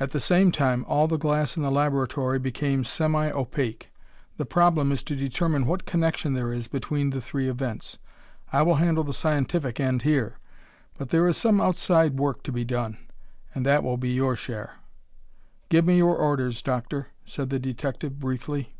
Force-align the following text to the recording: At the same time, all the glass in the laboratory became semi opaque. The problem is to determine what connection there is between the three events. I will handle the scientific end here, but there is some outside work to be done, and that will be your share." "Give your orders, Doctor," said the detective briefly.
At 0.00 0.10
the 0.10 0.18
same 0.18 0.50
time, 0.50 0.84
all 0.88 1.06
the 1.06 1.16
glass 1.16 1.56
in 1.56 1.62
the 1.62 1.70
laboratory 1.70 2.40
became 2.40 2.82
semi 2.82 3.30
opaque. 3.30 3.90
The 4.36 4.44
problem 4.44 4.90
is 4.90 5.04
to 5.04 5.14
determine 5.14 5.66
what 5.66 5.86
connection 5.86 6.34
there 6.34 6.52
is 6.52 6.66
between 6.66 7.10
the 7.10 7.20
three 7.20 7.46
events. 7.48 7.98
I 8.52 8.62
will 8.62 8.74
handle 8.74 9.04
the 9.04 9.12
scientific 9.12 9.78
end 9.78 10.02
here, 10.02 10.40
but 10.98 11.10
there 11.10 11.28
is 11.28 11.36
some 11.36 11.60
outside 11.60 12.18
work 12.18 12.42
to 12.42 12.50
be 12.50 12.64
done, 12.64 12.98
and 13.54 13.64
that 13.64 13.84
will 13.84 13.96
be 13.98 14.10
your 14.10 14.34
share." 14.34 14.80
"Give 15.68 15.88
your 15.88 16.16
orders, 16.16 16.60
Doctor," 16.60 17.10
said 17.24 17.50
the 17.50 17.60
detective 17.60 18.18
briefly. 18.18 18.74